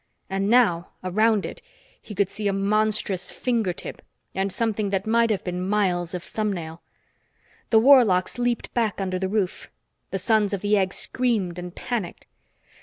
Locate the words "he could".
2.01-2.27